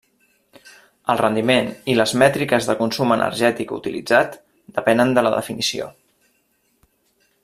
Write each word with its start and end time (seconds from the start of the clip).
El 1.13 1.19
rendiment 1.19 1.67
i 1.93 1.97
les 1.99 2.13
mètriques 2.23 2.69
de 2.71 2.75
consum 2.81 3.13
energètic 3.17 3.75
utilitzat 3.77 4.39
depenen 4.79 5.15
de 5.19 5.25
la 5.29 5.35
definició. 5.37 5.91